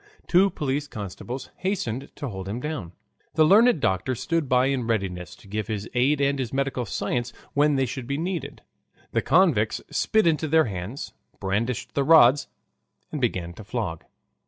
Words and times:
Two 0.25 0.49
police 0.49 0.87
constables 0.87 1.51
hastened 1.57 2.09
to 2.15 2.27
hold 2.29 2.49
him 2.49 2.59
down. 2.59 2.93
The 3.35 3.45
learned 3.45 3.79
doctor 3.79 4.15
stood 4.15 4.49
by, 4.49 4.65
in 4.65 4.87
readiness 4.87 5.35
to 5.35 5.47
give 5.47 5.67
his 5.67 5.87
aid 5.93 6.19
and 6.19 6.39
his 6.39 6.51
medical 6.51 6.87
science 6.87 7.31
when 7.53 7.75
they 7.75 7.85
should 7.85 8.07
be 8.07 8.17
needed. 8.17 8.63
The 9.11 9.21
convicts 9.21 9.79
spit 9.91 10.25
into 10.25 10.47
their 10.47 10.65
hands, 10.65 11.13
brandished 11.39 11.93
the 11.93 12.03
rods, 12.03 12.47
and 13.11 13.21
began 13.21 13.53
to 13.53 13.63
flog. 13.63 14.03